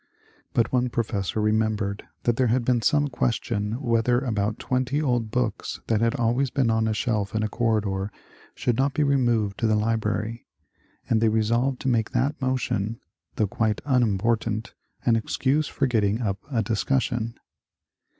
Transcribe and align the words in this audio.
But 0.55 0.71
one 0.73 0.89
professor 0.89 1.39
remembered 1.39 2.05
that 2.23 2.35
there 2.35 2.47
had 2.47 2.65
been 2.65 2.81
some 2.81 3.07
question 3.07 3.73
whether 3.79 4.17
about 4.17 4.57
twenty 4.57 4.99
old 4.99 5.29
books 5.29 5.79
that 5.85 6.01
had 6.01 6.15
always 6.15 6.49
been 6.49 6.71
on 6.71 6.87
a 6.87 6.93
shelf 6.95 7.35
in 7.35 7.43
a 7.43 7.47
corridor 7.47 8.11
should 8.55 8.77
not 8.77 8.95
be 8.95 9.03
removed 9.03 9.59
to 9.59 9.67
the 9.67 9.75
library, 9.75 10.47
and 11.07 11.21
they 11.21 11.29
resolved 11.29 11.79
to 11.81 11.87
make 11.87 12.13
that 12.13 12.41
motion, 12.41 12.99
though 13.35 13.45
quite 13.45 13.79
unimportant, 13.85 14.73
an 15.05 15.15
excuse 15.15 15.67
for 15.67 15.85
getting 15.85 16.19
up 16.19 16.39
a 16.51 16.63
discussion. 16.63 17.35